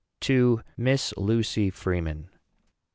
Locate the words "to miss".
0.19-1.13